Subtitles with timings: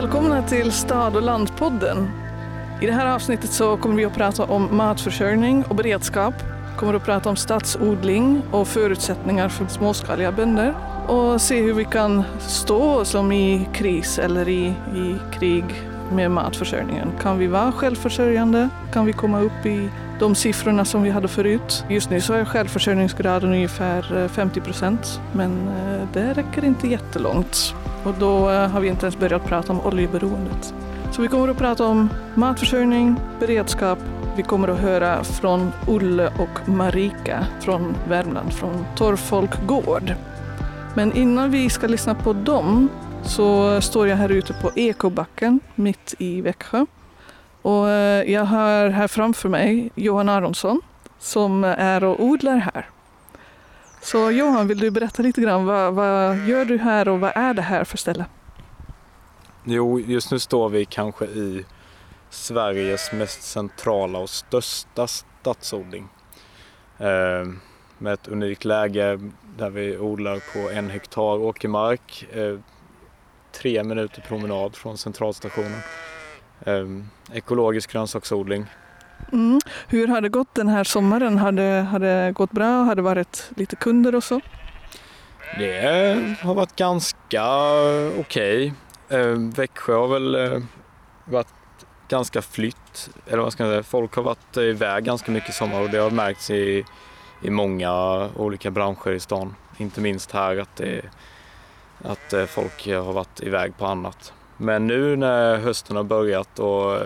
[0.00, 2.10] Välkomna till Stad och landpodden.
[2.80, 6.34] I det här avsnittet så kommer vi att prata om matförsörjning och beredskap.
[6.72, 10.74] Vi kommer att prata om stadsodling och förutsättningar för småskaliga bönder
[11.08, 15.64] och se hur vi kan stå som i kris eller i, i krig
[16.12, 17.08] med matförsörjningen.
[17.22, 18.68] Kan vi vara självförsörjande?
[18.92, 19.88] Kan vi komma upp i
[20.18, 21.84] de siffrorna som vi hade förut?
[21.88, 27.74] Just nu så är självförsörjningsgraden ungefär eh, 50 procent, men eh, det räcker inte jättelångt.
[28.04, 30.74] Och då eh, har vi inte ens börjat prata om oljeberoendet.
[31.12, 33.98] Så vi kommer att prata om matförsörjning, beredskap.
[34.36, 40.14] Vi kommer att höra från Olle och Marika från Värmland, från Torrfolk Gård.
[40.94, 42.88] Men innan vi ska lyssna på dem
[43.22, 46.86] så eh, står jag här ute på Ekobacken mitt i Växjö.
[47.62, 50.80] Och eh, jag har här framför mig Johan Aronsson
[51.18, 52.86] som är och odlar här.
[54.10, 57.54] Så Johan, vill du berätta lite grann, vad, vad gör du här och vad är
[57.54, 58.24] det här för ställe?
[59.64, 61.64] Jo, just nu står vi kanske i
[62.30, 66.08] Sveriges mest centrala och största stadsodling.
[66.98, 67.48] Eh,
[67.98, 69.20] med ett unikt läge
[69.56, 72.26] där vi odlar på en hektar åkermark.
[72.32, 72.58] Eh,
[73.52, 75.80] tre minuter promenad från centralstationen.
[76.60, 76.86] Eh,
[77.36, 78.66] ekologisk grönsaksodling.
[79.32, 79.60] Mm.
[79.88, 81.38] Hur har det gått den här sommaren?
[81.38, 82.82] Har det, har det gått bra?
[82.82, 84.40] Har det varit lite kunder och så?
[85.58, 87.44] Det har varit ganska
[88.18, 88.72] okej.
[89.08, 89.34] Okay.
[89.56, 90.62] Växjö har väl eh,
[91.24, 91.54] varit
[92.08, 95.80] ganska flytt, eller vad ska jag säga, folk har varit iväg ganska mycket i sommar
[95.80, 96.84] och det har märkts i,
[97.42, 97.92] i många
[98.36, 99.54] olika branscher i stan.
[99.78, 101.00] Inte minst här att, det,
[102.04, 104.32] att eh, folk har varit iväg på annat.
[104.56, 106.98] Men nu när hösten har börjat och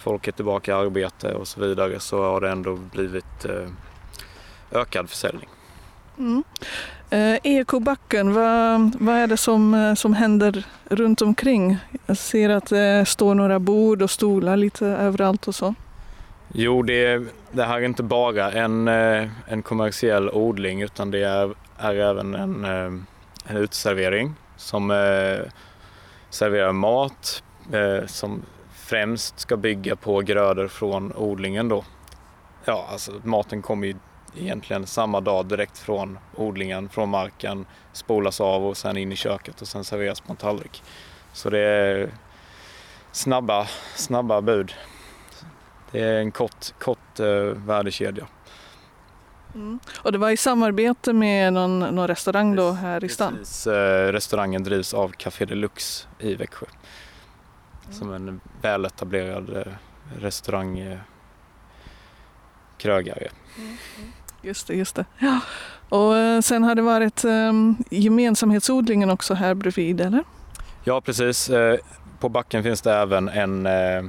[0.00, 3.68] folk är tillbaka i arbete och så vidare så har det ändå blivit eh,
[4.72, 5.48] ökad försäljning.
[6.18, 6.44] Mm.
[7.10, 11.76] Eh, Ekobacken, vad, vad är det som, eh, som händer runt omkring?
[12.06, 15.74] Jag ser att det står några bord och stolar lite överallt och så.
[16.52, 17.22] Jo, det,
[17.52, 22.64] det här är inte bara en, en kommersiell odling utan det är, är även en,
[23.44, 24.88] en utservering som
[26.30, 27.42] serverar mat
[28.06, 28.42] som
[28.90, 31.84] främst ska bygga på grödor från odlingen då.
[32.64, 33.94] Ja, alltså maten kommer ju
[34.36, 39.62] egentligen samma dag direkt från odlingen, från marken, spolas av och sen in i köket
[39.62, 40.82] och sen serveras på en tallrik.
[41.32, 42.10] Så det är
[43.12, 44.72] snabba, snabba bud.
[45.90, 48.26] Det är en kort, kort uh, värdekedja.
[49.54, 49.80] Mm.
[49.98, 53.36] Och det var i samarbete med någon, någon restaurang då här i stan?
[53.38, 53.72] Precis, uh,
[54.12, 56.66] restaurangen drivs av Café Deluxe i Växjö.
[57.90, 59.62] Som en väletablerad uh,
[60.18, 60.98] restaurang
[62.78, 63.28] krögare.
[63.58, 63.76] Mm.
[64.42, 65.04] Just det, just det.
[65.18, 65.40] Ja.
[65.88, 70.24] Och eh, sen har det varit um, gemensamhetsodlingen också här bredvid, eller?
[70.84, 71.50] Ja, precis.
[71.50, 71.78] Eh,
[72.20, 74.04] på backen finns det även en eh,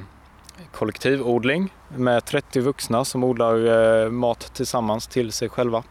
[0.72, 5.82] kollektivodling med 30 vuxna som odlar mat tillsammans till sig själva.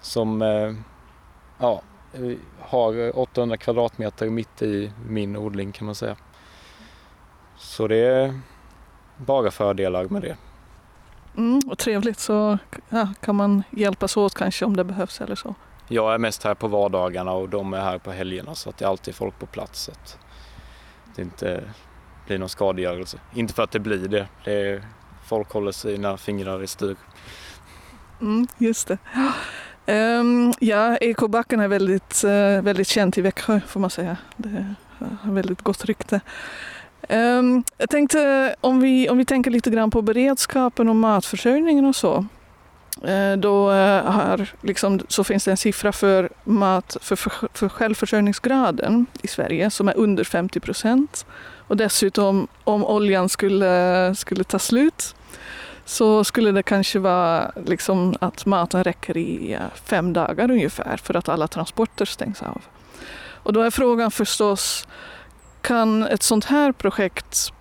[0.00, 0.40] Som
[1.58, 1.82] ja,
[2.60, 6.16] har 800 kvadratmeter mitt i min odling kan man säga.
[7.56, 8.40] Så det är
[9.16, 10.36] bara fördelar med det.
[11.36, 15.54] Mm, och trevligt så ja, kan man hjälpas åt kanske om det behövs eller så.
[15.88, 18.84] Jag är mest här på vardagarna och de är här på helgerna så att det
[18.84, 19.82] är alltid folk på plats.
[19.82, 20.18] Så att
[21.16, 21.62] det inte
[22.26, 23.18] blir någon skadegörelse.
[23.34, 24.26] Inte för att det blir det.
[24.44, 24.82] det är,
[25.26, 26.96] folk håller sina fingrar i styr.
[28.20, 28.98] Mm, just det.
[29.86, 34.16] Um, ja, Ekobacken är väldigt, uh, väldigt känt i Växjö får man säga.
[34.36, 36.20] Det har väldigt gott rykte.
[37.08, 41.96] Um, jag tänkte om vi, om vi tänker lite grann på beredskapen och matförsörjningen och
[41.96, 42.26] så.
[43.08, 49.06] Uh, då uh, liksom, så finns det en siffra för, mat, för, för, för självförsörjningsgraden
[49.22, 51.26] i Sverige som är under 50 procent.
[51.68, 55.14] Och dessutom om oljan skulle, skulle ta slut
[55.84, 61.28] så skulle det kanske vara liksom att maten räcker i fem dagar ungefär för att
[61.28, 62.62] alla transporter stängs av.
[63.44, 64.86] Och då är frågan förstås
[65.64, 67.52] kan ett sånt här projekt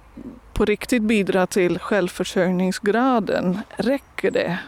[0.53, 3.59] på riktigt bidra till självförsörjningsgraden?
[3.77, 4.59] Räcker det?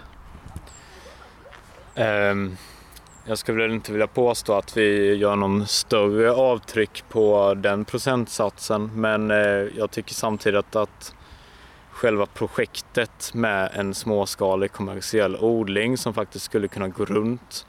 [2.31, 2.57] Um,
[3.25, 8.91] jag skulle väl inte vilja påstå att vi gör någon större avtryck på den procentsatsen
[8.95, 11.15] men uh, jag tycker samtidigt att
[11.91, 17.65] själva projektet med en småskalig kommersiell odling som faktiskt skulle kunna gå runt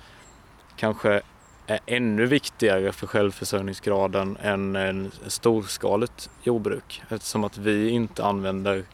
[0.77, 1.23] kanske
[1.67, 8.85] är ännu viktigare för självförsörjningsgraden än en storskaligt jordbruk eftersom att vi inte använder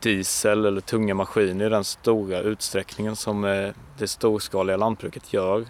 [0.00, 5.64] diesel eller tunga maskiner i den stora utsträckningen som eh, det storskaliga lantbruket gör.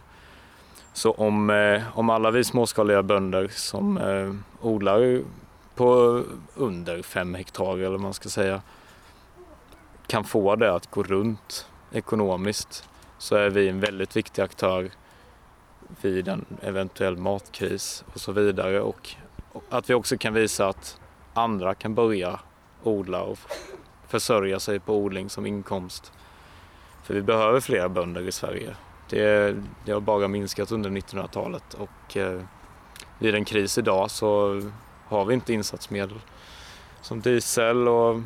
[0.93, 5.22] Så om, eh, om alla vi småskaliga bönder som eh, odlar
[5.75, 6.22] på
[6.55, 8.62] under fem hektar eller vad man ska säga
[10.06, 12.88] kan få det att gå runt ekonomiskt
[13.19, 14.90] så är vi en väldigt viktig aktör
[16.03, 19.15] vid en eventuell matkris och så vidare och
[19.69, 21.01] att vi också kan visa att
[21.35, 22.41] andra kan börja
[22.83, 23.39] odla och
[24.09, 26.13] försörja sig på odling som inkomst.
[27.03, 28.77] För vi behöver fler bönder i Sverige.
[29.11, 32.41] Det, det har bara minskat under 1900-talet och eh,
[33.19, 34.63] vid en kris idag så
[35.07, 36.21] har vi inte insatsmedel
[37.01, 38.21] som diesel och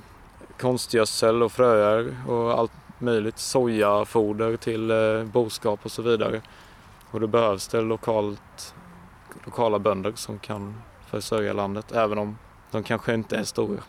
[0.61, 3.39] konstgödsel och fröer och allt möjligt.
[3.39, 6.43] Sojafoder till eh, boskap och så vidare.
[7.11, 8.75] Och då behövs det lokalt,
[9.45, 10.75] lokala bönder som kan
[11.11, 12.39] försörja landet även om
[12.71, 13.81] de kanske inte är stora.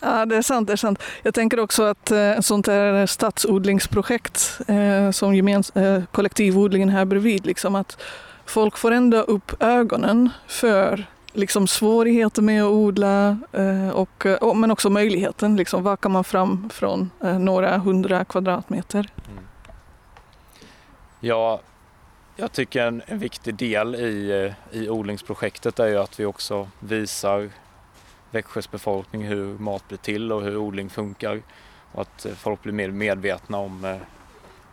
[0.00, 0.66] Ja, det är sant.
[0.66, 1.02] Det är sant.
[1.22, 7.46] Jag tänker också att eh, sånt här stadsodlingsprojekt eh, som gemens, eh, kollektivodlingen här bredvid,
[7.46, 8.02] liksom att
[8.46, 14.70] folk får ändå upp ögonen för liksom svårigheter med att odla eh, och, och, men
[14.70, 15.56] också möjligheten.
[15.56, 19.08] Liksom, vad kan man fram från eh, några hundra kvadratmeter?
[19.30, 19.43] Mm.
[21.26, 21.60] Ja,
[22.36, 24.30] jag tycker en, en, viktig del i,
[24.72, 27.50] eh, i odlingsprojektet är ju att vi också visar
[28.30, 31.42] Växjös befolkning hur mat blir till och hur odling funkar
[31.92, 33.96] och att eh, folk blir mer medvetna om eh,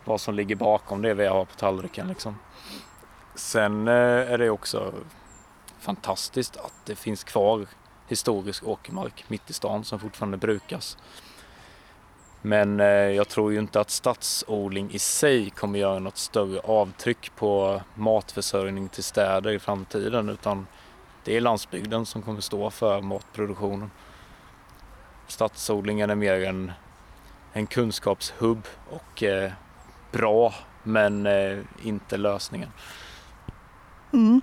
[0.04, 2.08] vad som ligger bakom det vi har på tallriken.
[2.08, 2.38] Liksom.
[3.34, 4.92] Sen är det också
[5.78, 7.66] fantastiskt att det finns kvar
[8.08, 10.96] historisk åkermark mitt i stan som fortfarande brukas.
[12.42, 17.36] Men eh, jag tror ju inte att stadsodling i sig kommer göra något större avtryck
[17.36, 20.66] på matförsörjning till städer i framtiden utan
[21.24, 23.90] det är landsbygden som kommer stå för matproduktionen.
[25.26, 26.72] Stadsodlingen är mer en,
[27.52, 29.52] en kunskapshubb och eh,
[30.12, 32.68] bra men eh, inte lösningen.
[34.12, 34.40] Mm.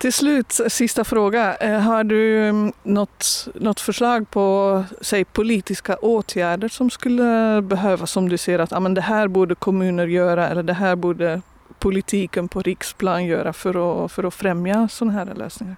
[0.00, 1.56] Till slut, sista fråga.
[1.56, 8.28] Eh, har du mm, något, något förslag på säg, politiska åtgärder som skulle behövas Som
[8.28, 11.42] du ser att ah, men det här borde kommuner göra eller det här borde
[11.78, 15.76] politiken på riksplan göra för att, för att främja sådana här lösningar?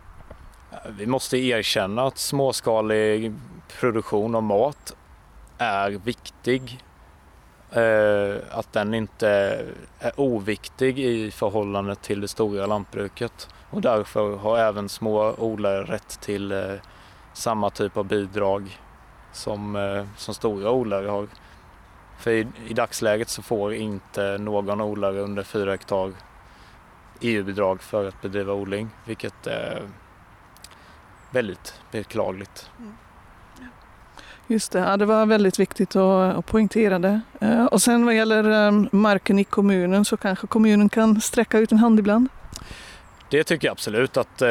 [0.98, 3.32] Vi måste erkänna att småskalig
[3.80, 4.96] produktion av mat
[5.58, 6.80] är viktig.
[7.70, 9.28] Eh, att den inte
[9.98, 13.48] är oviktig i förhållande till det stora lantbruket.
[13.72, 16.74] Och därför har även små odlare rätt till eh,
[17.32, 18.78] samma typ av bidrag
[19.32, 21.28] som, eh, som stora odlare har.
[22.18, 26.12] För i, i, dagsläget så får inte någon odlare under 4 hektar
[27.20, 29.82] EU-bidrag för att bedriva odling, vilket är
[31.30, 32.70] väldigt beklagligt.
[32.78, 32.94] Mm.
[34.46, 37.20] Just det, ja, det var väldigt viktigt att, att poängtera det.
[37.40, 41.72] Eh, och sen vad gäller eh, marken i kommunen så kanske kommunen kan sträcka ut
[41.72, 42.28] en hand ibland?
[43.32, 44.48] Det tycker jag absolut att eh,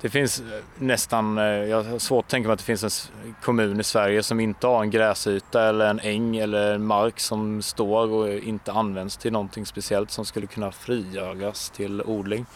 [0.00, 0.46] det finns eh,
[0.78, 4.22] nästan, eh, jag har svårt att tänka mig att det finns en kommun i Sverige
[4.22, 8.72] som inte har en gräsyta eller en äng eller en mark som står och inte
[8.72, 12.46] används till någonting speciellt som skulle kunna frigöras till odling.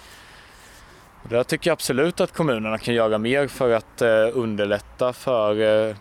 [1.23, 5.61] Och där tycker jag absolut att kommunerna kan göra mer för att eh, underlätta för
[5.88, 5.97] eh,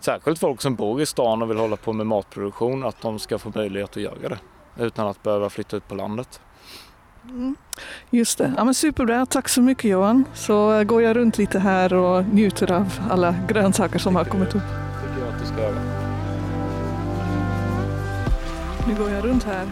[0.00, 3.38] särskilt folk som bor i stan och vill hålla på med matproduktion, att de ska
[3.38, 4.38] få möjlighet att göra det
[4.84, 6.40] utan att behöva flytta ut på landet.
[7.30, 7.56] Mm.
[8.10, 8.52] Just det.
[8.56, 9.26] Ja, men superbra.
[9.26, 10.24] Tack så mycket Johan.
[10.34, 14.54] Så eh, går jag runt lite här och njuter av alla grönsaker som har kommit
[14.54, 14.62] upp.
[15.02, 15.80] tycker jag att du ska göra.
[18.88, 19.66] Nu går jag runt här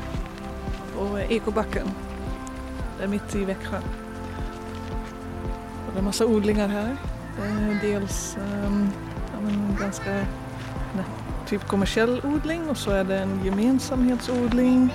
[0.97, 1.87] på Ekobacken.
[2.99, 3.79] Det är mitt i Växjö.
[5.93, 6.97] Det är massa odlingar här.
[7.83, 8.37] Dels
[8.67, 8.89] um,
[9.33, 9.39] ja,
[9.81, 10.11] ganska
[10.95, 11.05] nej,
[11.47, 14.95] typ kommersiell odling och så är det en gemensamhetsodling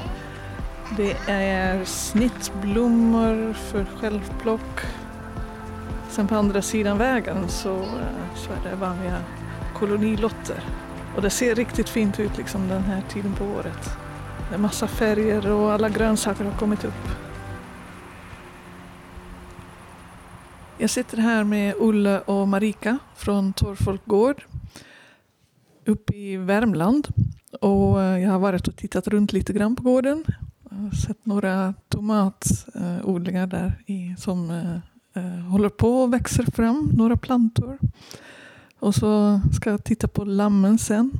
[0.98, 4.80] det är snittblommor för självplock.
[6.10, 9.18] Sen på andra sidan vägen så, eh, så är det vanliga
[9.74, 10.64] kolonilotter.
[11.16, 13.90] Och det ser riktigt fint ut liksom den här tiden på året.
[14.50, 17.08] Det är massa färger och alla grönsaker har kommit upp.
[20.78, 24.44] Jag sitter här med Olle och Marika från Torfolk Gård
[25.86, 27.08] uppe i Värmland.
[27.62, 30.24] Och eh, jag har varit och tittat runt lite grann på gården.
[30.76, 34.76] Jag har sett några tomatodlingar där i, som eh,
[35.24, 37.78] eh, håller på och växer fram, några plantor.
[38.80, 41.12] Och så ska jag titta på lammen sen.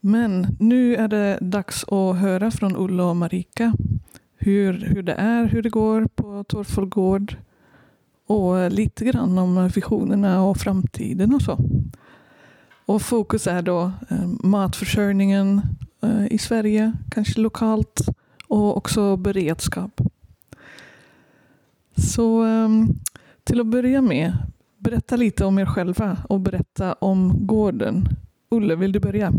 [0.00, 3.72] Men nu är det dags att höra från Olle och Marika
[4.36, 7.36] hur, hur det är, hur det går på Torfol gård
[8.26, 11.58] och lite grann om visionerna och framtiden och så.
[12.86, 15.62] Och fokus är då eh, matförsörjningen
[16.04, 18.00] Eh, i Sverige, kanske lokalt
[18.48, 20.00] och också beredskap.
[21.96, 22.88] Så ehm,
[23.44, 24.36] Till att börja med,
[24.78, 28.08] berätta lite om er själva och berätta om gården.
[28.48, 29.32] Olle, vill du börja?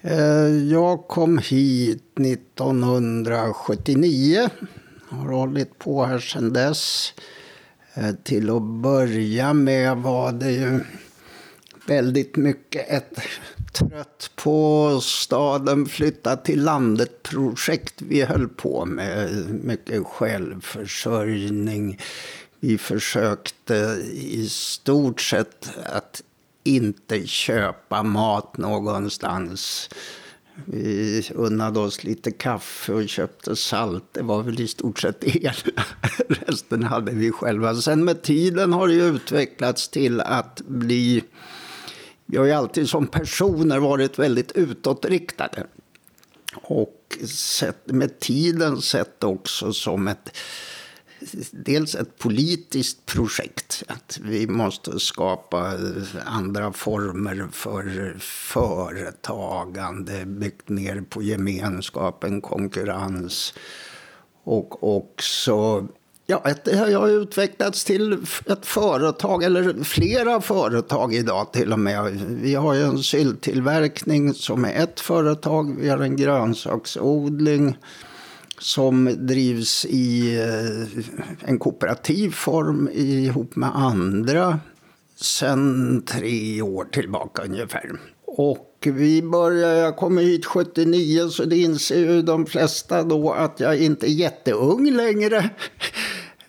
[0.00, 4.48] Eh, jag kom hit 1979.
[5.08, 7.14] Har hållit på här sedan dess.
[7.94, 10.80] Eh, till att börja med var det ju
[11.88, 13.18] väldigt mycket ett
[13.72, 19.44] trött på staden, flytta till landet-projekt vi höll på med.
[19.64, 21.98] Mycket självförsörjning.
[22.60, 23.74] Vi försökte
[24.12, 26.22] i stort sett att
[26.64, 29.88] inte köpa mat någonstans.
[30.64, 34.04] Vi unnade oss lite kaffe och köpte salt.
[34.12, 35.52] Det var väl i stort sett det
[36.28, 37.74] Resten hade vi själva.
[37.74, 41.24] Sen med tiden har det utvecklats till att bli...
[42.32, 45.66] Vi har ju alltid som personer varit väldigt utåtriktade.
[46.54, 50.36] Och sett, med tiden sett också som ett
[51.50, 53.82] dels ett politiskt projekt.
[53.88, 55.78] Att vi måste skapa
[56.24, 63.54] andra former för företagande, byggt ner på gemenskapen, konkurrens.
[64.44, 65.86] Och också
[66.32, 68.12] Ja, det har utvecklats till
[68.46, 72.20] ett företag, eller flera företag idag till och med.
[72.28, 77.76] Vi har ju en sylttillverkning som är ett företag, vi har en grönsaksodling
[78.58, 84.60] som drivs i eh, en kooperativ form ihop med andra
[85.20, 87.90] sen tre år tillbaka ungefär.
[88.26, 93.60] Och vi började, jag kom hit 79 så det inser ju de flesta då att
[93.60, 95.50] jag inte är jätteung längre.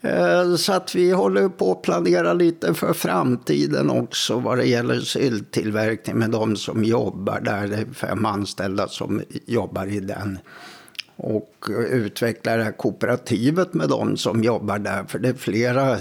[0.04, 5.00] Eh, så att vi håller på att planera lite för framtiden också vad det gäller
[5.00, 7.68] sylttillverkning med de som jobbar där.
[7.68, 10.40] Det är fem anställda som jobbar i den
[11.16, 15.04] och utveckla det här kooperativet med de som jobbar där.
[15.04, 15.98] För det är flera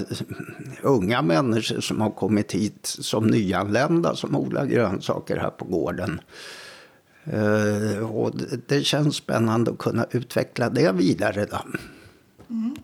[0.82, 6.20] unga människor som har kommit hit som nyanlända som odlar grönsaker här på gården.
[7.24, 8.32] Eh, och
[8.66, 11.46] det känns spännande att kunna utveckla det vidare.
[11.50, 11.58] Då.
[12.50, 12.76] Mm.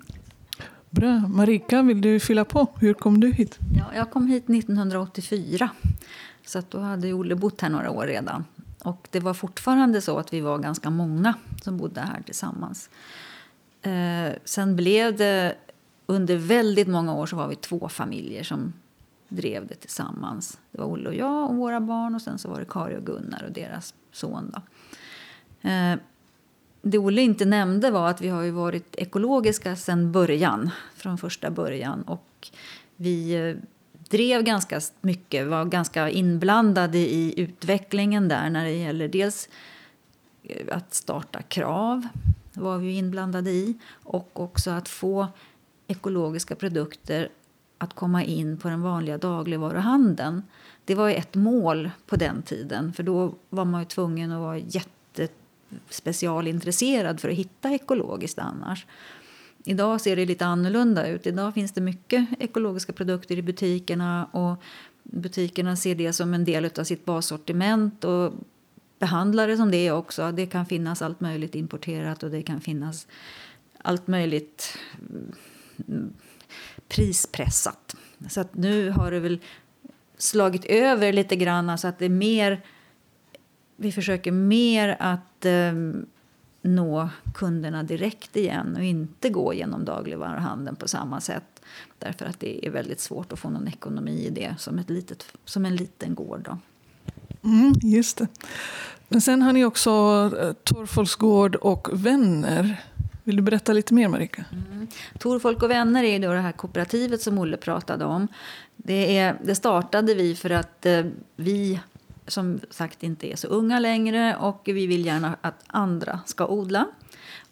[0.99, 1.19] Bra.
[1.29, 2.67] Marika, vill du fylla på?
[2.81, 3.59] Hur kom du hit?
[3.77, 5.71] Ja, jag kom hit 1984.
[6.47, 8.45] Så att då hade Olle bott här några år redan.
[8.85, 12.91] Och det var fortfarande så att vi var ganska många som bodde här tillsammans.
[13.83, 15.55] Eh, sen blev det,
[16.07, 18.73] under väldigt många år så var vi två familjer som
[19.29, 20.59] drev det tillsammans.
[20.71, 23.07] Det var Olle och jag och våra barn och sen så var det Kari och
[23.07, 24.55] Gunnar och deras son.
[24.55, 24.61] Då.
[25.69, 25.97] Eh,
[26.83, 31.51] det Olle inte nämnde var att vi har ju varit ekologiska sedan början, från första
[31.51, 32.03] början.
[32.03, 32.49] Och
[32.97, 33.57] vi eh,
[34.09, 39.49] drev ganska mycket, var ganska inblandade i utvecklingen där när det gäller dels
[40.43, 42.09] eh, att starta krav,
[42.53, 45.27] var vi inblandade i, och också att få
[45.87, 47.29] ekologiska produkter
[47.79, 50.43] att komma in på den vanliga dagligvaruhandeln.
[50.85, 54.59] Det var ett mål på den tiden, för då var man ju tvungen att vara
[55.91, 58.87] specialintresserad för att hitta ekologiskt annars.
[59.65, 61.27] Idag ser det lite annorlunda ut.
[61.27, 64.63] Idag finns det mycket ekologiska produkter i butikerna och
[65.03, 68.33] butikerna ser det som en del av sitt bassortiment och
[68.99, 70.33] behandlar det som det också.
[70.33, 73.07] Det kan finnas allt möjligt importerat och det kan finnas
[73.79, 74.79] allt möjligt
[75.89, 76.13] mm,
[76.89, 77.97] prispressat.
[78.29, 79.39] Så att nu har det väl
[80.19, 82.61] slagit över lite grann så att det är mer
[83.81, 86.07] vi försöker mer att um,
[86.63, 91.63] nå kunderna direkt igen och inte gå genom dagligvaruhandeln på samma sätt.
[91.99, 95.27] Därför att det är väldigt svårt att få någon ekonomi i det som, ett litet,
[95.45, 96.41] som en liten gård.
[96.45, 96.59] Då.
[97.49, 98.27] Mm, just det.
[99.09, 99.91] Men sen har ni också
[100.41, 102.85] eh, Torfolks gård och vänner.
[103.25, 104.45] Vill du berätta lite mer, Marika?
[104.53, 104.87] Mm.
[105.19, 108.29] Torfolk och vänner är då det här kooperativet som Olle pratade om.
[108.77, 111.05] Det, är, det startade vi för att eh,
[111.37, 111.81] vi
[112.29, 116.87] som sagt inte är så unga längre och vi vill gärna att andra ska odla.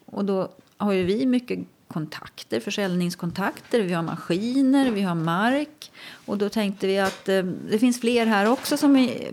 [0.05, 5.93] Och då har ju vi mycket kontakter, försäljningskontakter, vi har maskiner, vi har mark.
[6.27, 9.31] Och då tänkte vi att eh, det finns fler här också som är,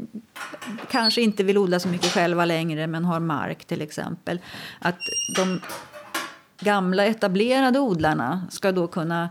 [0.91, 4.39] kanske inte vill odla så mycket själva längre men har mark till exempel.
[4.79, 5.00] Att
[5.35, 5.62] de
[6.59, 9.29] gamla etablerade odlarna ska då kunna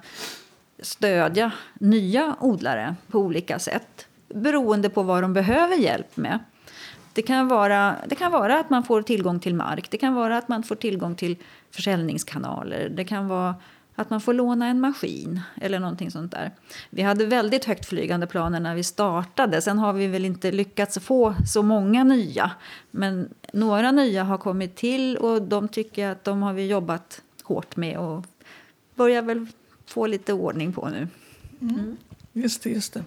[0.83, 6.39] stödja nya odlare på olika sätt beroende på vad de behöver hjälp med.
[7.13, 10.39] Det kan, vara, det kan vara att man får tillgång till mark, det kan vara
[10.39, 11.37] att man får tillgång till
[11.71, 12.89] försäljningskanaler.
[12.89, 13.55] Det kan vara
[13.95, 16.51] att man får låna en maskin eller någonting sånt där.
[16.91, 19.63] Vi hade väldigt högt flygande planer när vi startade.
[19.63, 22.51] Sen har vi väl inte lyckats få så många nya.
[22.91, 27.77] Men några nya har kommit till och de tycker att de har vi jobbat hårt
[27.77, 28.27] med och
[28.95, 29.47] börjar väl
[29.87, 31.09] få lite ordning på nu.
[31.61, 31.97] Mm.
[32.33, 33.05] Just det, just det.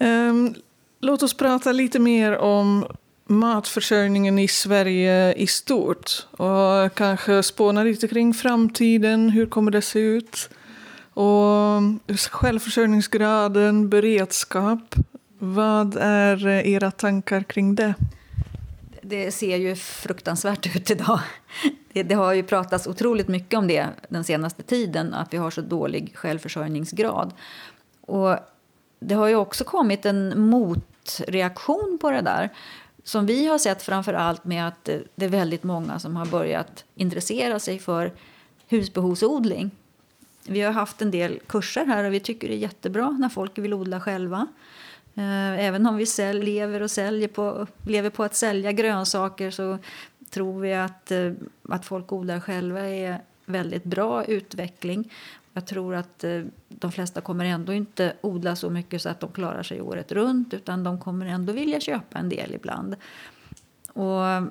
[0.00, 0.54] Um,
[1.00, 2.86] låt oss prata lite mer om
[3.26, 9.30] matförsörjningen i Sverige i stort och kanske spåna lite kring framtiden.
[9.30, 10.50] Hur kommer det se ut?
[11.14, 11.80] Och
[12.30, 14.94] självförsörjningsgraden, beredskap.
[15.38, 17.94] Vad är eh, era tankar kring det?
[19.02, 21.20] Det ser ju fruktansvärt ut idag.
[21.92, 25.50] Det, det, har ju pratats otroligt mycket om det den senaste tiden, att vi har
[25.50, 27.32] så dålig självförsörjningsgrad.
[28.00, 28.36] Och
[29.00, 32.50] det har ju också kommit en motreaktion på det där
[33.04, 36.84] som vi har sett framför allt med att det är väldigt många som har börjat
[36.94, 38.12] intressera sig för
[38.68, 39.70] husbehovsodling.
[40.46, 43.58] Vi har haft en del kurser här och vi tycker det är jättebra när folk
[43.58, 44.46] vill odla själva.
[45.14, 49.78] Eh, även om vi sälj, lever, och säljer på, lever på att sälja grönsaker så
[50.30, 51.32] tror vi att, eh,
[51.68, 55.12] att folk odlar själva är väldigt bra utveckling.
[55.52, 59.32] Jag tror att eh, de flesta kommer ändå inte odla så mycket så att de
[59.32, 62.96] klarar sig året runt utan de kommer ändå vilja köpa en del ibland.
[63.92, 64.44] Och eh,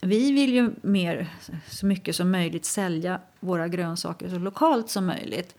[0.00, 1.28] vi vill ju mer,
[1.68, 5.54] så mycket som möjligt sälja våra grönsaker så lokalt som möjligt.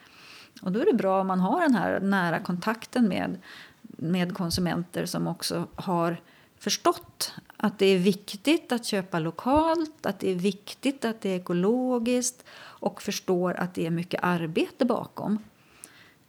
[0.61, 3.37] Och då är det bra om man har den här nära kontakten med,
[3.81, 6.17] med konsumenter som också har
[6.63, 11.35] förstått att det är viktigt att köpa lokalt, att det är viktigt att det är
[11.35, 15.39] ekologiskt och förstår att det är mycket arbete bakom.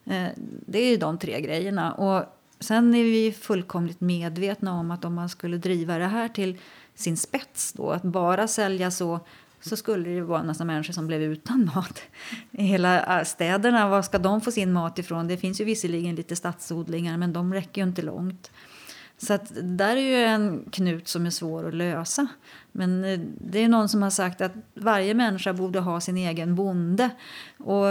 [0.04, 0.28] Eh,
[0.66, 1.92] det är ju de tre grejerna.
[1.92, 2.24] Och
[2.60, 6.58] sen är vi fullkomligt medvetna om att om man skulle driva det här till
[6.94, 9.20] sin spets då, att bara sälja så
[9.60, 12.02] så skulle det vara en massa människor som blev utan mat.
[12.50, 15.28] I hela eh, städerna, var ska de få sin mat ifrån?
[15.28, 18.50] Det finns ju visserligen lite stadsodlingar, men de räcker ju inte långt.
[19.24, 22.26] Så att där är ju en knut som är svår att lösa.
[22.72, 26.54] Men eh, det är någon som har sagt att varje människa borde ha sin egen
[26.54, 27.10] bonde.
[27.58, 27.86] Och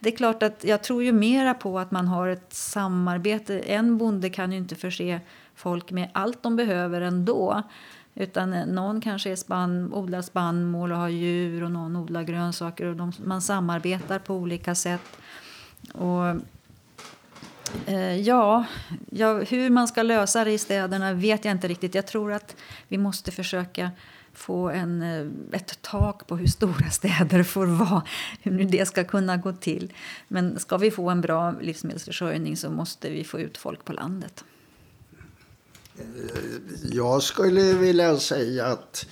[0.00, 3.58] det är klart att jag tror ju mera på att man har ett samarbete.
[3.58, 5.20] En bonde kan ju inte förse
[5.54, 7.62] folk med allt de behöver ändå.
[8.14, 12.86] Utan eh, någon kanske är spann, odlar spannmål och har djur och någon odlar grönsaker.
[12.86, 15.16] Och de, man samarbetar på olika sätt.
[15.92, 16.40] Och,
[17.86, 18.64] Eh, ja,
[19.10, 21.94] ja, hur man ska lösa det i städerna vet jag inte riktigt.
[21.94, 22.56] Jag tror att
[22.88, 23.90] vi måste försöka
[24.32, 28.02] få en, eh, ett tak på hur stora städer får vara,
[28.42, 29.92] hur det ska kunna gå till.
[30.28, 34.44] Men ska vi få en bra livsmedelsförsörjning så måste vi få ut folk på landet.
[35.98, 36.04] Eh,
[36.92, 39.06] jag skulle vilja säga att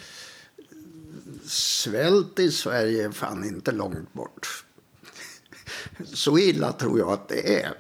[1.45, 4.65] svält i Sverige är fan inte långt bort.
[6.05, 7.75] Så illa tror jag att det är.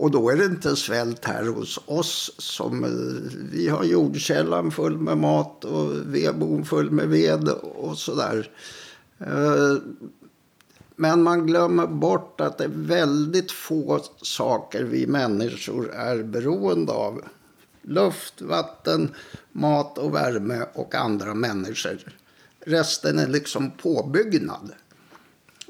[0.00, 2.30] Och då är det inte svält här hos oss.
[2.38, 2.90] som eh,
[3.52, 8.50] Vi har jordkällan full med mat och vedboden full med ved och sådär.
[9.18, 9.76] Eh,
[10.96, 17.22] men man glömmer bort att det är väldigt få saker vi människor är beroende av
[17.82, 19.14] luft, vatten,
[19.52, 21.98] mat och värme och andra människor.
[22.60, 24.72] Resten är liksom påbyggnad.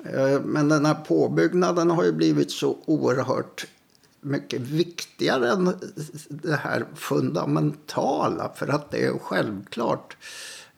[0.04, 3.66] Eh, men den här påbyggnaden har ju blivit så oerhört
[4.20, 5.74] mycket viktigare än
[6.28, 10.16] det här fundamentala för att det är självklart.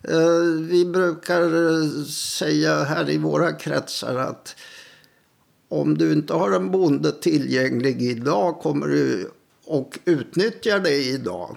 [0.02, 4.56] Eh, vi brukar säga här i våra kretsar att
[5.68, 9.30] om du inte har en bonde tillgänglig idag kommer du
[9.64, 11.56] och utnyttjar det idag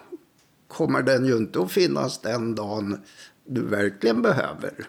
[0.67, 3.01] kommer den ju inte att finnas den dagen
[3.45, 4.87] du verkligen behöver.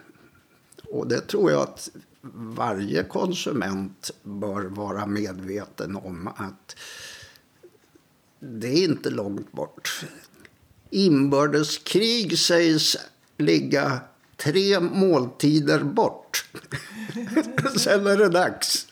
[0.83, 1.89] Och det tror jag att
[2.33, 6.75] varje konsument bör vara medveten om att
[8.39, 10.05] det är inte långt bort.
[10.89, 12.97] Inbördeskrig sägs
[13.37, 13.99] ligga
[14.35, 16.45] tre måltider bort.
[17.77, 18.87] Sen är det dags.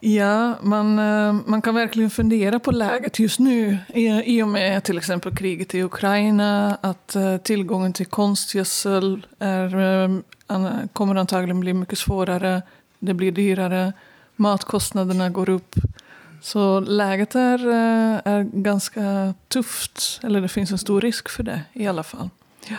[0.00, 3.78] Ja, man, eh, man kan verkligen fundera på läget just nu
[4.24, 10.78] i och med till exempel kriget i Ukraina, att eh, tillgången till konstgödsel är, eh,
[10.92, 12.62] kommer antagligen bli mycket svårare,
[12.98, 13.92] det blir dyrare,
[14.36, 15.74] matkostnaderna går upp.
[16.42, 17.68] Så läget är,
[18.24, 22.30] är ganska tufft, eller det finns en stor risk för det i alla fall.
[22.68, 22.76] Ja.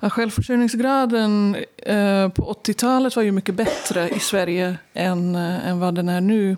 [0.00, 6.08] Självförsörjningsgraden eh, på 80-talet var ju mycket bättre i Sverige än, eh, än vad den
[6.08, 6.56] är nu.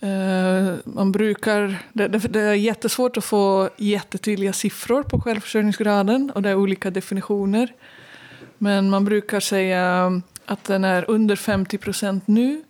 [0.00, 6.50] Eh, man brukar, det, det, är jättesvårt att få jättetydliga siffror på självförsörjningsgraden och det
[6.50, 7.72] är olika definitioner.
[8.58, 10.12] Men man brukar säga
[10.46, 12.62] att den är under 50 procent nu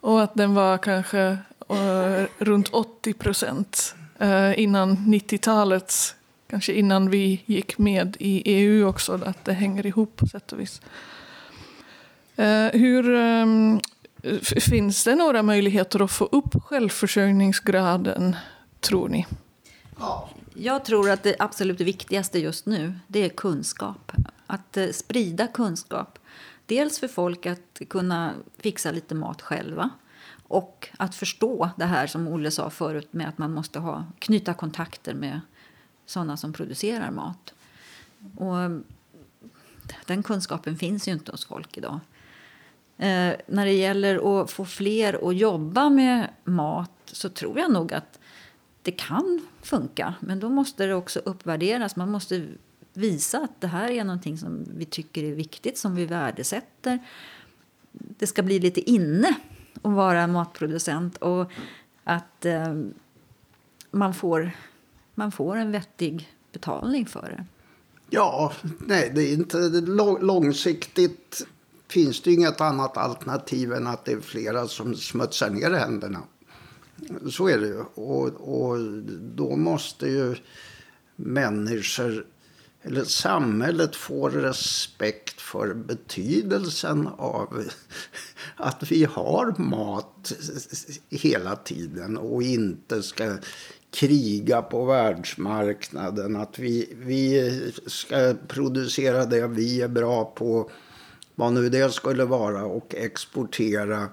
[0.00, 6.14] och att den var kanske eh, runt 80 procent eh, innan 90-talet
[6.48, 10.60] kanske innan vi gick med i EU också, att det hänger ihop på sätt och
[10.60, 10.80] vis.
[12.36, 13.80] Eh, hur, ehm,
[14.60, 18.36] finns det några möjligheter att få upp självförsörjningsgraden,
[18.80, 19.26] tror ni?
[20.54, 24.12] Jag tror att det absolut viktigaste just nu det är kunskap.
[24.46, 26.18] Att eh, sprida kunskap.
[26.66, 29.90] Dels för folk att kunna fixa lite mat själva
[30.48, 34.54] och att förstå det här som Olle sa förut med att man måste ha, knyta
[34.54, 35.40] kontakter med
[36.08, 37.54] sådana som producerar mat.
[38.36, 38.56] Och
[40.06, 42.00] den kunskapen finns ju inte hos folk idag.
[42.96, 47.92] Eh, när det gäller att få fler att jobba med mat så tror jag nog
[47.92, 48.18] att
[48.82, 50.14] det kan funka.
[50.20, 51.96] Men då måste det också uppvärderas.
[51.96, 52.46] Man måste
[52.92, 56.98] visa att det här är någonting som vi tycker är viktigt, som vi värdesätter.
[57.92, 59.34] Det ska bli lite inne
[59.82, 61.50] att vara matproducent och
[62.04, 62.74] att eh,
[63.90, 64.50] man, får,
[65.18, 67.44] man får en vettig betalning för det.
[68.10, 69.58] Ja, nej, det är inte
[70.20, 71.46] långsiktigt
[71.88, 76.22] finns det inget annat alternativ än att det är flera som smutsar ner händerna.
[77.30, 77.80] Så är det ju.
[77.94, 78.78] Och, och
[79.36, 80.36] då måste ju
[81.16, 82.26] människor,
[82.82, 87.64] eller samhället, få respekt för betydelsen av
[88.56, 90.32] att vi har mat
[91.10, 93.36] hela tiden och inte ska
[93.90, 96.36] kriga på världsmarknaden.
[96.36, 100.70] Att vi, vi ska producera det vi är bra på,
[101.34, 104.08] vad nu det skulle vara, och exportera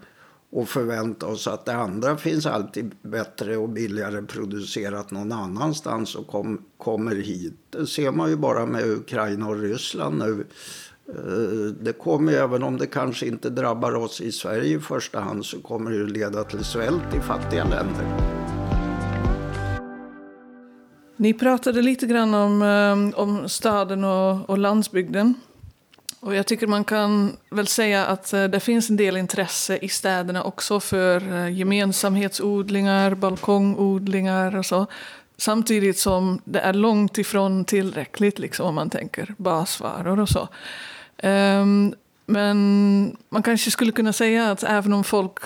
[0.55, 6.27] och förvänta oss att det andra finns alltid bättre och billigare producerat någon annanstans och
[6.27, 7.53] kom, kommer hit.
[7.69, 10.45] Det ser man ju bara med Ukraina och Ryssland nu.
[11.09, 15.19] Eh, det kommer, ju, även om det kanske inte drabbar oss i Sverige i första
[15.19, 18.44] hand, så kommer det leda till svält i fattiga länder.
[21.17, 25.33] Ni pratade lite grann om, ehm, om staden och, och landsbygden.
[26.19, 29.89] Och jag tycker man kan väl säga att eh, det finns en del intresse i
[29.89, 34.87] städerna också för eh, gemensamhetsodlingar, balkongodlingar och så.
[35.37, 40.47] Samtidigt som det är långt ifrån tillräckligt liksom, om man tänker basvaror och så.
[41.23, 41.93] Um,
[42.25, 45.39] men man kanske skulle kunna säga att även om folk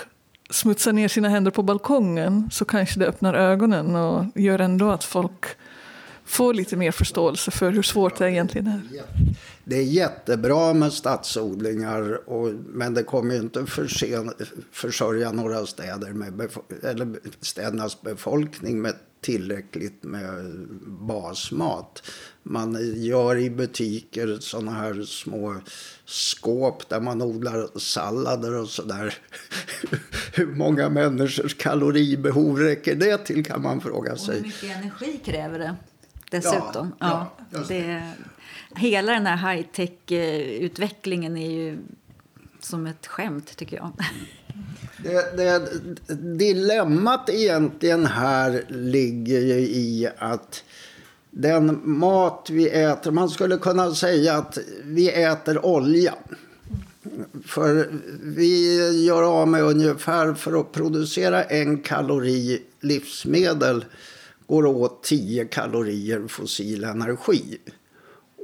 [0.50, 5.04] smutsar ner sina händer på balkongen så kanske det öppnar ögonen och gör ändå att
[5.04, 5.46] folk
[6.26, 8.82] får lite mer förståelse för hur svårt det egentligen är.
[9.64, 14.34] Det är jättebra med stadsodlingar, och, men det kommer ju inte försen,
[14.72, 22.04] försörja några städer med befo- eller städernas befolkning med tillräckligt med basmat.
[22.44, 25.56] Man gör i butiker såna här små
[26.06, 29.18] skåp där man odlar sallader och sådär.
[30.34, 34.42] Hur många människors kaloribehov räcker det till kan man fråga Och hur sig.
[34.42, 35.76] mycket energi kräver det
[36.32, 36.96] dessutom?
[37.00, 38.12] Ja, Ja, ja, det,
[38.76, 41.78] hela den här high-tech-utvecklingen är ju
[42.60, 43.92] som ett skämt, tycker jag.
[45.04, 45.70] Det, det,
[46.38, 50.64] dilemmat egentligen här ligger ju i att
[51.32, 56.14] den mat vi äter, man skulle kunna säga att vi äter olja.
[57.46, 57.90] För
[58.24, 63.86] vi gör av med ungefär, för att producera en kalori livsmedel
[64.48, 67.58] går åt 10 kalorier fossil energi.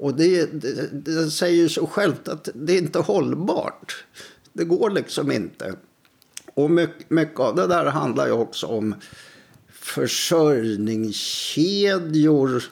[0.02, 4.06] Och det, det, det säger sig självt att det är inte hållbart.
[4.54, 5.74] Det går liksom inte.
[6.54, 8.96] Och mycket, mycket av det där handlar ju också om
[9.86, 12.64] försörjningskedjor.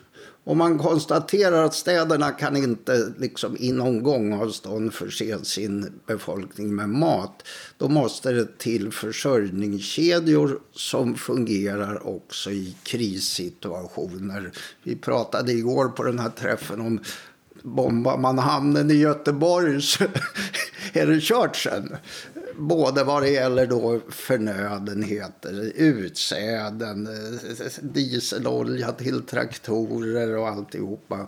[0.45, 7.47] Och man konstaterar att städerna kan inte liksom inom gångavstånd förse sin befolkning med mat.
[7.77, 14.51] Då måste det till försörjningskedjor som fungerar också i krissituationer.
[14.83, 16.99] Vi pratade igår på den här träffen om
[17.63, 20.03] bombar man hamnen i Göteborg så
[20.93, 21.95] är det kört sen.
[22.57, 27.09] Både vad det gäller då förnödenheter, utsäden,
[27.81, 31.27] dieselolja till traktorer och alltihopa.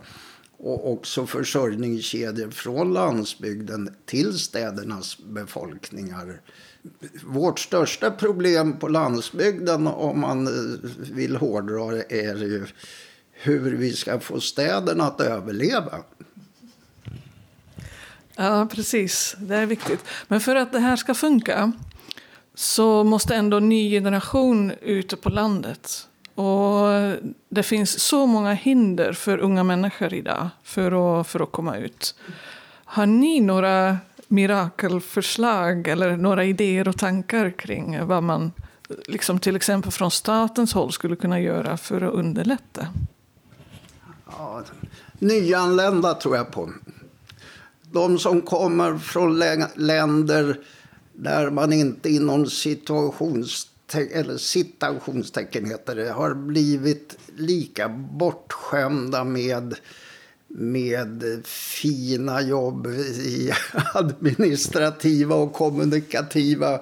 [0.57, 6.41] Och också försörjningskedjor från landsbygden till städernas befolkningar.
[7.23, 12.65] Vårt största problem på landsbygden, om man eh, vill hårdra det, är ju
[13.31, 16.03] hur vi ska få städerna att överleva.
[18.35, 19.35] Ja, precis.
[19.39, 20.05] Det är viktigt.
[20.27, 21.71] Men för att det här ska funka
[22.55, 26.07] så måste ändå en ny generation ute på landet.
[26.35, 26.87] Och
[27.49, 32.15] det finns så många hinder för unga människor idag för att, för att komma ut.
[32.85, 38.51] Har ni några mirakelförslag eller några idéer och tankar kring vad man
[39.07, 42.87] liksom till exempel från statens håll skulle kunna göra för att underlätta?
[44.25, 44.63] Ja,
[45.19, 46.69] nyanlända tror jag på
[47.95, 49.39] de som kommer från
[49.75, 50.59] länder
[51.13, 59.75] där man inte inom situationstecken, eller citationstecken heter det, har blivit lika bortskämda med
[60.47, 63.51] med fina jobb i
[63.93, 66.79] administrativa och kommunikativa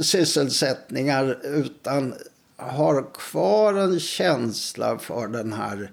[0.00, 2.14] sysselsättningar utan
[2.56, 5.90] har kvar en känsla för den här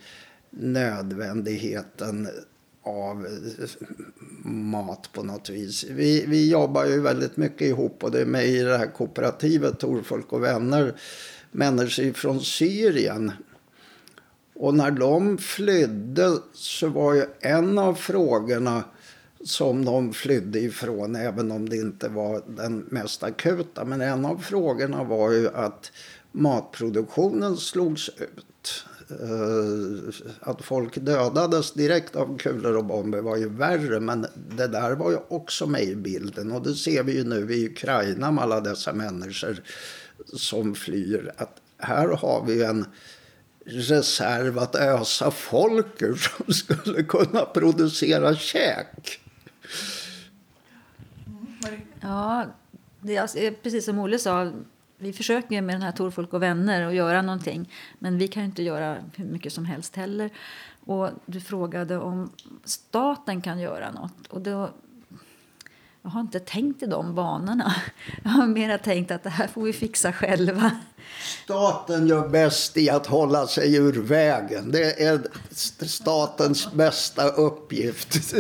[0.50, 2.30] nödvändigheten
[2.84, 3.70] av eh,
[4.50, 5.84] mat på något vis.
[5.84, 9.80] Vi, vi jobbar ju väldigt mycket ihop och det är med i det här kooperativet
[9.80, 10.96] Torfolk och vänner
[11.52, 13.32] människor från Syrien
[14.60, 18.84] och när de flydde så var ju en av frågorna
[19.44, 23.86] som de flydde ifrån, även om det inte var den mest akuta.
[23.86, 25.92] Men en av frågorna var ju att
[26.32, 28.86] matproduktionen slogs ut.
[29.10, 34.92] Eh, att folk dödades direkt av kulor och bomber var ju värre, men det där
[34.92, 36.52] var ju också med i bilden.
[36.52, 39.62] Och det ser vi ju nu i Ukraina med alla dessa människor
[40.34, 41.32] som flyr.
[41.38, 42.86] Att här har vi en
[43.66, 49.22] reserv att ösa folk ur som skulle kunna producera käk.
[52.02, 52.46] Ja,
[53.02, 54.52] det är precis som Olle sa.
[55.02, 57.70] Vi försöker med den här Torfolk och vänner att göra någonting.
[58.00, 60.30] Men vi kan inte göra hur mycket som helst heller.
[60.86, 62.32] Och du frågade om
[62.64, 64.28] staten kan göra något.
[64.30, 64.70] Och då
[66.02, 67.76] jag har inte tänkt i de banorna.
[68.24, 70.72] Jag har mer tänkt att det här får vi fixa själva.
[71.44, 74.72] Staten gör bäst i att hålla sig ur vägen.
[74.72, 75.22] Det är
[75.86, 78.34] statens bästa uppgift.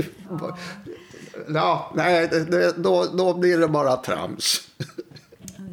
[1.47, 4.69] Ja, nej, det, då, då blir det bara trams.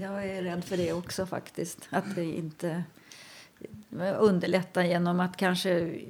[0.00, 1.88] Jag är rädd för det också faktiskt.
[1.90, 2.84] Att det inte
[4.18, 6.00] underlättar genom att kanske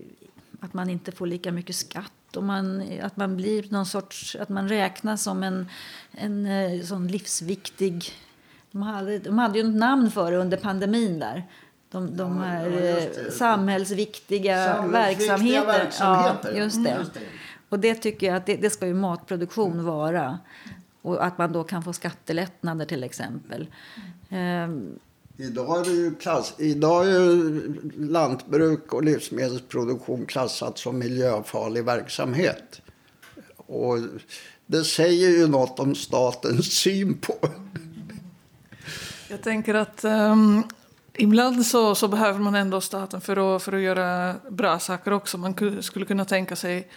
[0.61, 4.49] att man inte får lika mycket skatt och man, att man blir någon sorts, att
[4.49, 5.69] man räknas som en,
[6.11, 8.13] en eh, sån livsviktig...
[8.71, 11.45] De hade, de hade ju ett namn för det under pandemin där.
[11.91, 15.67] De, de här ja, eh, samhällsviktiga, samhällsviktiga verksamheter.
[15.67, 16.53] verksamheter.
[16.53, 16.91] Ja, just det.
[16.91, 17.21] Mm, just det.
[17.69, 20.39] Och det tycker jag att det, det ska ju matproduktion vara.
[21.07, 23.67] Och att man då kan få skattelättnader till exempel.
[24.31, 24.99] Um,
[25.37, 27.63] Idag är, det ju klass, idag är
[28.01, 32.81] lantbruk och livsmedelsproduktion klassat som miljöfarlig verksamhet.
[33.57, 33.99] Och
[34.67, 37.35] det säger ju något om statens syn på.
[39.29, 40.63] Jag tänker att um,
[41.15, 45.39] ibland så, så behöver man ändå staten för att, för att göra bra saker också.
[45.39, 46.89] Man skulle kunna tänka sig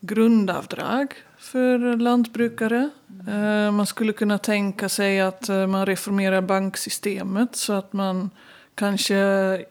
[0.00, 2.90] grundavdrag för lantbrukare.
[3.28, 8.30] Eh, man skulle kunna tänka sig att eh, man reformerar banksystemet så att man
[8.74, 9.14] kanske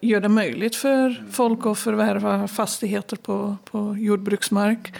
[0.01, 4.93] gör det möjligt för folk att förvärva fastigheter på, på jordbruksmark.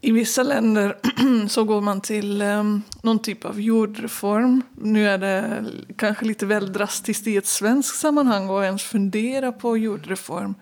[0.00, 0.96] I vissa länder
[1.48, 2.64] så går man till eh,
[3.02, 4.62] någon typ av jordreform.
[4.72, 5.64] Nu är det
[5.96, 10.54] kanske lite väl drastiskt i ett svenskt sammanhang att ens fundera på jordreform.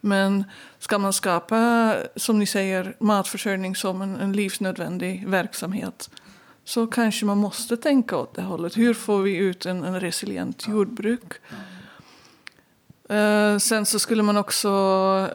[0.00, 0.44] Men
[0.78, 6.10] ska man skapa, som ni säger, matförsörjning som en, en livsnödvändig verksamhet
[6.68, 8.76] så kanske man måste tänka åt det hållet.
[8.76, 11.32] Hur får vi ut en, en resilient jordbruk?
[13.10, 15.30] Uh, sen så skulle man också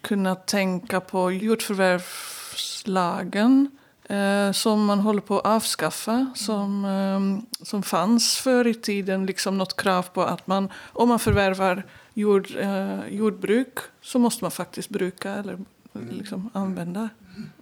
[0.00, 3.70] kunna tänka på jordförvärvslagen
[4.10, 6.32] uh, som man håller på att avskaffa.
[6.34, 11.18] Som, um, som fanns förr i tiden, liksom något krav på att man, om man
[11.18, 11.82] förvärvar
[12.14, 15.58] jord, eh, jordbruk så måste man faktiskt bruka eller
[15.92, 17.08] liksom använda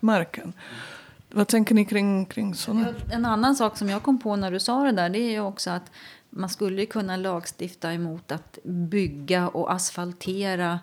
[0.00, 0.52] marken.
[1.30, 2.94] Vad tänker ni kring, kring sådana?
[3.12, 5.40] En annan sak som jag kom på när du sa det där det är ju
[5.40, 5.90] också att
[6.30, 10.80] man skulle kunna lagstifta emot att bygga och asfaltera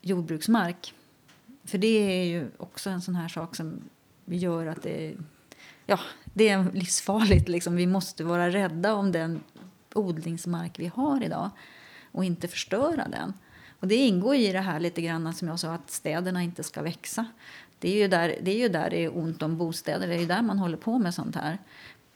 [0.00, 0.94] jordbruksmark.
[1.64, 3.80] För det är ju också en sån här sak som
[4.24, 5.14] gör att det,
[5.86, 6.00] ja,
[6.34, 7.48] det är livsfarligt.
[7.48, 7.76] Liksom.
[7.76, 9.40] Vi måste vara rädda om den
[9.94, 11.50] odlingsmark vi har idag
[12.12, 13.32] och inte förstöra den.
[13.80, 16.82] Och det ingår i det här lite grann som jag sa att städerna inte ska
[16.82, 17.26] växa.
[17.78, 20.18] Det är ju där det är, ju där det är ont om bostäder, det är
[20.18, 21.58] ju där man håller på med sånt här.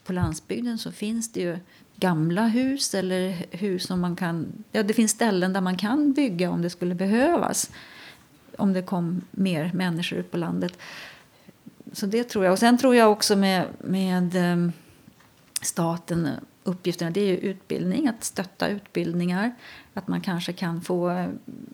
[0.05, 1.59] På landsbygden så finns det ju
[1.97, 4.65] gamla hus eller hus som man kan...
[4.73, 7.71] Ja, det finns ställen där man kan bygga om det skulle behövas.
[8.59, 10.79] Om det kom mer människor ut på landet.
[11.93, 12.53] Så det tror jag.
[12.53, 14.73] Och sen tror jag också med, med ehm,
[15.63, 16.29] staten
[16.65, 19.55] uppgifterna det är utbildning, att stötta utbildningar.
[19.97, 21.29] Att man kanske kan få eh,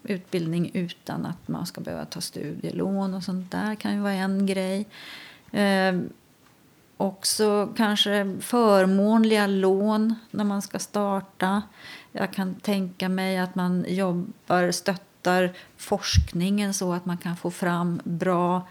[0.04, 4.46] utbildning utan att man ska behöva ta studielån och sånt där kan ju vara en
[4.46, 4.86] grej.
[5.50, 6.00] Eh,
[6.96, 11.62] också kanske förmånliga lån när man ska starta.
[12.12, 18.00] Jag kan tänka mig att man jobbar, stöttar forskningen så att man kan få fram
[18.04, 18.66] bra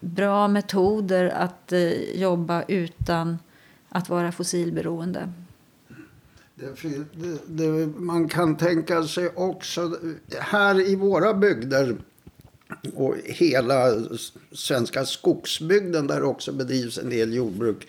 [0.00, 3.38] bra metoder att eh, jobba utan
[3.88, 5.32] att vara fossilberoende.
[6.82, 9.96] Det, det, det, man kan tänka sig också
[10.38, 11.96] här i våra bygder
[12.94, 13.94] och hela
[14.52, 17.86] svenska skogsbygden där också bedrivs en del jordbruk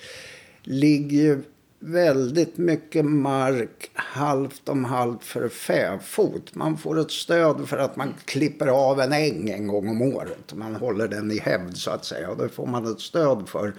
[0.64, 1.42] ligger
[1.80, 6.56] väldigt mycket mark halvt om halvt för fäfot.
[6.56, 10.54] Man får ett stöd för att man klipper av en äng en gång om året.
[10.54, 13.74] Man håller den i hävd så att säga och det får man ett stöd för.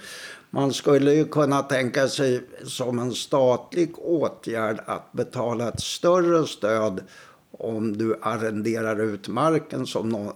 [0.56, 7.00] Man skulle ju kunna tänka sig som en statlig åtgärd att betala ett större stöd
[7.50, 10.32] om du arrenderar ut marken som no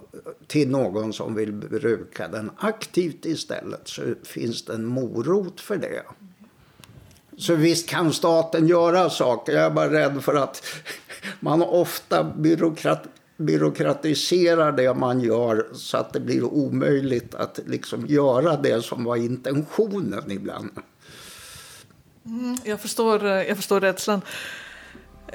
[0.46, 6.02] till någon som vill bruka den aktivt istället så finns det en morot för det.
[7.36, 9.52] Så visst kan staten göra saker.
[9.52, 10.62] Jag är bara rädd för att
[11.40, 13.02] man ofta byråkrat
[13.40, 19.16] byråkratiserar det man gör så att det blir omöjligt att liksom göra det som var
[19.16, 20.70] intentionen ibland.
[22.26, 24.22] Mm, jag, förstår, jag förstår rädslan.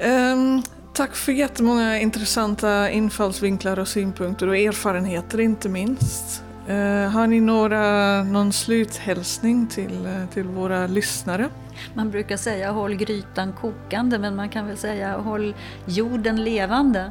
[0.04, 0.62] Um,
[0.94, 6.42] tack för jättemånga intressanta infallsvinklar och synpunkter och erfarenheter inte minst.
[6.68, 11.50] Uh, har ni några, någon sluthälsning till, till våra lyssnare?
[11.94, 15.54] Man brukar säga håll grytan kokande men man kan väl säga håll
[15.86, 17.10] jorden levande.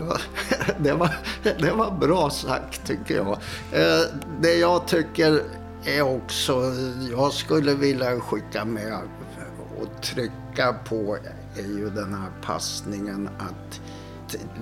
[0.00, 0.18] Ja,
[0.78, 1.10] det, var,
[1.42, 3.38] det var bra sagt tycker jag.
[3.72, 4.02] Eh,
[4.40, 5.42] det jag tycker
[5.84, 6.62] är också,
[7.10, 8.98] jag skulle vilja skicka med
[9.80, 11.16] och trycka på
[11.56, 13.80] är ju den här passningen att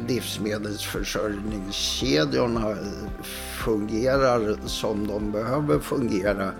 [0.08, 2.76] livsmedelsförsörjningskedjorna
[3.64, 6.52] fungerar som de behöver fungera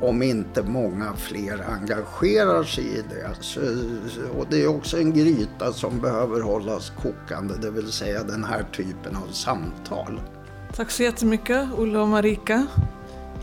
[0.00, 3.30] om inte många fler engagerar sig i det.
[3.40, 3.60] Så,
[4.38, 8.62] och det är också en gryta som behöver hållas kokande, det vill säga den här
[8.72, 10.20] typen av samtal.
[10.74, 12.66] Tack så jättemycket, Olle och Marika.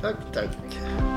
[0.02, 1.17] Tack, tack.